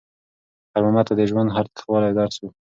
خیر 0.71 0.83
محمد 0.85 1.05
ته 1.07 1.13
د 1.17 1.21
ژوند 1.29 1.49
هر 1.55 1.65
تریخوالی 1.73 2.07
یو 2.07 2.17
درس 2.19 2.35
و. 2.39 2.43